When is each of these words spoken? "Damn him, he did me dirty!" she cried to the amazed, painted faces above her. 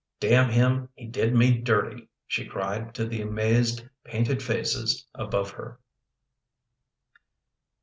"Damn 0.19 0.49
him, 0.49 0.89
he 0.95 1.05
did 1.05 1.35
me 1.35 1.55
dirty!" 1.59 2.09
she 2.27 2.43
cried 2.47 2.95
to 2.95 3.05
the 3.05 3.21
amazed, 3.21 3.83
painted 4.03 4.41
faces 4.41 5.05
above 5.13 5.51
her. 5.51 5.79